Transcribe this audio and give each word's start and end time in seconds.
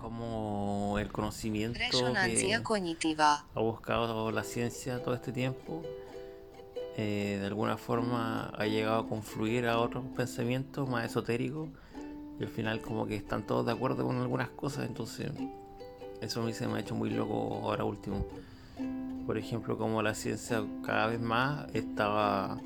como 0.00 0.98
el 0.98 1.12
conocimiento 1.12 1.78
Resonancia 1.78 2.58
que 2.58 2.64
cognitiva. 2.64 3.44
ha 3.54 3.60
buscado 3.60 4.30
la 4.30 4.44
ciencia 4.44 5.02
todo 5.02 5.14
este 5.14 5.32
tiempo, 5.32 5.82
eh, 6.96 7.38
de 7.40 7.46
alguna 7.46 7.76
forma 7.76 8.50
ha 8.56 8.66
llegado 8.66 9.00
a 9.00 9.08
confluir 9.08 9.66
a 9.66 9.78
otros 9.78 10.04
pensamientos 10.16 10.88
más 10.88 11.04
esotéricos 11.04 11.68
y 12.38 12.42
al 12.42 12.48
final 12.48 12.80
como 12.80 13.06
que 13.06 13.16
están 13.16 13.46
todos 13.46 13.66
de 13.66 13.72
acuerdo 13.72 14.06
con 14.06 14.16
algunas 14.16 14.48
cosas, 14.48 14.86
entonces 14.86 15.30
eso 16.20 16.42
a 16.42 16.44
mí 16.44 16.52
se 16.52 16.66
me 16.66 16.78
ha 16.78 16.80
hecho 16.80 16.94
muy 16.94 17.10
loco 17.10 17.60
ahora 17.62 17.84
último. 17.84 18.26
Por 19.26 19.36
ejemplo, 19.38 19.76
como 19.78 20.02
la 20.02 20.14
ciencia 20.14 20.64
cada 20.84 21.06
vez 21.06 21.20
más 21.20 21.66
estaba 21.74 22.58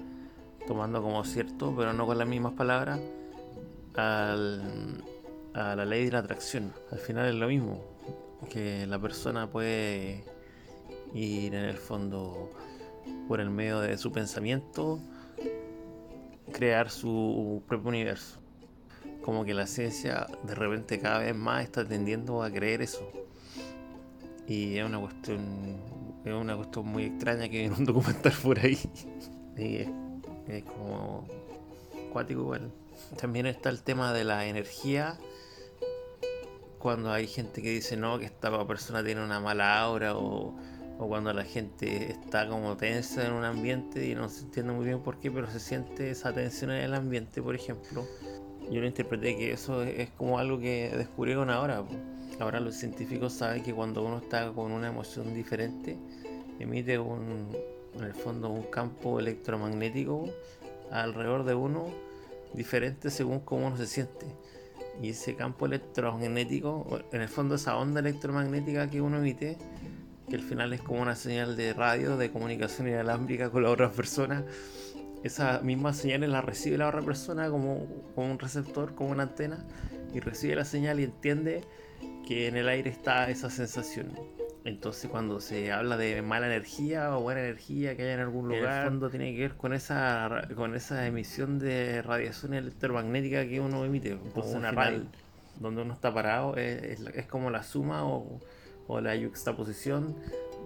tomando 0.67 1.03
como 1.03 1.25
cierto, 1.25 1.75
pero 1.77 1.93
no 1.93 2.07
con 2.07 2.17
las 2.17 2.27
mismas 2.27 2.55
palabras, 2.55 3.01
al, 3.97 5.05
a 5.55 5.77
la 5.77 5.85
ley 5.85 6.05
de 6.07 6.13
la 6.13 6.19
atracción. 6.19 6.73
Al 6.91 6.99
final 6.99 7.29
es 7.29 7.35
lo 7.35 7.49
mismo, 7.49 7.83
que 8.51 8.87
la 8.87 8.99
persona 8.99 9.51
puede 9.51 10.25
ir 11.15 11.55
en 11.55 11.65
el 11.65 11.77
fondo 11.77 12.51
por 13.29 13.41
el 13.41 13.51
medio 13.51 13.81
de 13.81 13.97
su 13.97 14.13
pensamiento, 14.13 14.99
crear 16.53 16.91
su 16.91 17.63
propio 17.67 17.89
universo. 17.89 18.41
Como 19.23 19.45
que 19.45 19.55
la 19.55 19.67
ciencia 19.67 20.27
de 20.43 20.55
repente 20.55 20.99
cada 20.99 21.21
vez 21.21 21.35
más 21.35 21.65
está 21.65 21.87
tendiendo 21.87 22.43
a 22.43 22.51
creer 22.51 22.83
eso. 22.83 23.11
Y 24.47 24.77
es 24.77 24.85
una 24.85 25.01
cuestión, 25.01 25.81
es 26.25 26.33
una 26.33 26.57
cuestión 26.57 26.87
muy 26.87 27.05
extraña 27.05 27.49
que 27.49 27.65
en 27.65 27.73
un 27.73 27.85
documental 27.85 28.33
por 28.43 28.59
ahí. 28.59 28.79
Y 29.57 29.77
es, 30.49 30.65
como 30.65 31.25
cuático 32.13 32.41
igual. 32.41 32.73
También 33.17 33.47
está 33.47 33.71
el 33.71 33.83
tema 33.83 34.13
de 34.13 34.25
la 34.25 34.47
energía. 34.47 35.17
Cuando 36.85 37.11
hay 37.11 37.27
gente 37.27 37.63
que 37.63 37.71
dice 37.71 37.97
no, 37.97 38.19
que 38.19 38.27
esta 38.27 38.67
persona 38.67 39.03
tiene 39.03 39.25
una 39.25 39.41
mala 39.41 39.81
aura 39.81 40.19
o, 40.19 40.55
o 40.99 41.09
cuando 41.09 41.33
la 41.33 41.43
gente 41.43 42.11
está 42.11 42.47
como 42.47 42.77
tensa 42.77 43.25
en 43.25 43.33
un 43.33 43.43
ambiente 43.43 44.07
y 44.07 44.15
no 44.15 44.29
se 44.29 44.43
entiende 44.43 44.75
muy 44.75 44.85
bien 44.85 45.01
por 45.01 45.19
qué, 45.19 45.31
pero 45.31 45.51
se 45.51 45.61
siente 45.61 46.11
esa 46.11 46.35
tensión 46.35 46.73
en 46.73 46.83
el 46.83 46.93
ambiente, 46.93 47.41
por 47.41 47.55
ejemplo. 47.55 48.07
Yo 48.71 48.83
lo 48.83 48.87
interpreté 48.87 49.35
que 49.35 49.53
eso 49.53 49.83
es, 49.83 50.11
como 50.11 50.39
algo 50.39 50.59
que 50.59 50.93
descubrieron 50.95 51.49
ahora. 51.49 51.83
Ahora 52.39 52.61
los 52.61 52.75
científicos 52.75 53.33
saben 53.33 53.63
que 53.63 53.73
cuando 53.73 54.05
uno 54.05 54.19
está 54.19 54.53
con 54.53 54.71
una 54.71 54.89
emoción 54.89 55.33
diferente, 55.33 55.97
emite 56.59 56.99
un, 56.99 57.49
en 57.95 58.05
el 58.05 58.13
fondo 58.13 58.51
un 58.51 58.65
campo 58.65 59.19
electromagnético 59.19 60.29
alrededor 60.91 61.45
de 61.45 61.55
uno 61.55 61.87
diferente 62.53 63.09
según 63.09 63.41
cómo 63.41 63.69
uno 63.69 63.79
se 63.79 63.87
siente. 63.87 64.27
Y 65.03 65.11
ese 65.11 65.35
campo 65.35 65.67
electromagnético, 65.67 67.01
en 67.13 67.21
el 67.21 67.29
fondo 67.29 67.57
esa 67.57 67.77
onda 67.77 68.01
electromagnética 68.01 68.89
que 68.89 69.01
uno 69.01 69.19
emite, 69.19 69.59
que 70.29 70.37
al 70.37 70.43
final 70.43 70.73
es 70.73 70.81
como 70.81 71.03
una 71.03 71.17
señal 71.17 71.57
de 71.57 71.73
radio, 71.75 72.17
de 72.17 72.31
comunicación 72.31 72.89
inalámbrica 72.89 73.51
con 73.51 73.63
la 73.65 73.71
otra 73.71 73.91
persona, 73.91 74.45
esa 75.23 75.61
misma 75.61 75.93
señal 75.93 76.31
la 76.31 76.43
recibe 76.43 76.79
la 76.79 76.89
otra 76.89 77.03
persona 77.03 77.49
como, 77.49 77.87
como 78.15 78.31
un 78.31 78.39
receptor, 78.39 78.95
como 78.95 79.11
una 79.11 79.25
antena, 79.25 79.65
y 80.13 80.21
recibe 80.21 80.55
la 80.55 80.65
señal 80.65 81.01
y 81.01 81.05
entiende 81.05 81.63
que 82.27 82.47
en 82.47 82.57
el 82.57 82.69
aire 82.69 82.91
está 82.91 83.31
esa 83.31 83.51
sensación. 83.51 84.13
Entonces 84.65 85.11
cuando 85.11 85.41
se 85.41 85.71
habla 85.73 85.97
de 85.99 86.23
mala 86.23 86.47
energía 86.47 87.15
o 87.17 87.21
buena 87.21 87.41
energía 87.41 87.97
que 87.97 88.03
hay 88.05 88.15
en 88.15 88.21
algún 88.21 88.49
lugar, 88.49 88.73
en 88.73 88.79
el 88.85 88.89
fondo 88.91 89.11
tiene 89.11 89.35
que 89.35 89.41
ver 89.43 89.55
con 89.57 89.75
esa 89.75 90.49
con 90.57 90.75
esa 90.75 91.07
emisión 91.07 91.59
de 91.59 92.01
radiación 92.01 92.55
electromagnética 92.55 93.47
que 93.47 93.61
uno 93.61 93.85
emite, 93.85 94.13
Entonces, 94.13 94.55
una 94.55 94.71
al 94.71 94.77
radio 94.77 94.99
final- 95.01 95.13
donde 95.61 95.83
uno 95.83 95.93
está 95.93 96.13
parado, 96.13 96.57
es, 96.57 96.83
es 96.83 97.01
es 97.15 97.27
como 97.27 97.51
la 97.51 97.63
suma 97.63 98.05
o, 98.07 98.41
o 98.89 99.01
la 99.01 99.15
yuxtaposición 99.17 100.17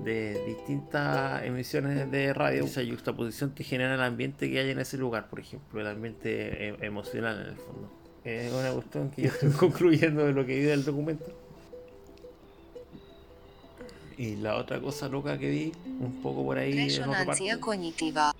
de 0.04 0.44
distintas 0.46 1.42
emisiones 1.44 2.08
de 2.10 2.32
radio. 2.32 2.64
Esa 2.64 2.82
yuxtaposición 2.82 3.52
te 3.54 3.64
genera 3.64 3.96
el 3.96 4.00
ambiente 4.00 4.48
que 4.48 4.60
hay 4.60 4.70
en 4.70 4.78
ese 4.78 4.96
lugar, 4.96 5.28
por 5.28 5.40
ejemplo, 5.40 5.80
el 5.80 5.88
ambiente 5.88 6.68
eh, 6.68 6.76
emocional 6.82 7.40
en 7.42 7.46
el 7.48 7.56
fondo. 7.56 7.90
Es 8.24 8.52
una 8.52 8.70
cuestión 8.70 9.10
que 9.10 9.22
yo 9.22 9.28
estoy 9.28 9.50
concluyendo 9.58 10.24
de 10.24 10.32
lo 10.32 10.46
que 10.46 10.54
vi 10.54 10.62
del 10.62 10.84
documento. 10.84 11.36
Y 14.18 14.34
la 14.34 14.56
otra 14.56 14.80
cosa 14.80 15.08
loca 15.08 15.38
que 15.38 15.48
vi, 15.48 15.72
un 16.00 16.20
poco 16.20 16.44
por 16.44 16.58
ahí 16.58 16.76
en 16.76 17.04
parte, 17.04 17.60
cognitiva. 17.60 18.32